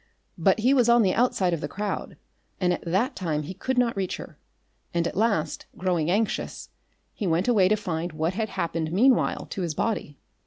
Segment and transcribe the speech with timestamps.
[0.39, 2.17] But he was on the outside of the crowd
[2.59, 4.39] and at that time he could not reach her,
[4.95, 6.69] and at last, growing anxious,
[7.13, 10.17] he went away to find what had happened meanwhile to his body.